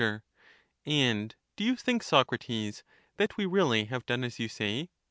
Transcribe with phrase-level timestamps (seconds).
[0.01, 0.23] Sir.
[0.83, 2.83] And do you think, Socrates,
[3.17, 4.89] that we really have stranger, done as you say?